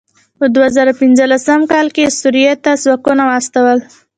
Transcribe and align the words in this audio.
په 0.37 0.45
دوه 0.55 0.67
زره 0.75 0.91
پنځلسم 1.01 1.61
کال 1.71 1.87
کې 1.95 2.01
یې 2.05 2.15
سوريې 2.19 2.53
ته 2.63 2.71
ځواکونه 2.83 3.23
واستول. 3.25 3.77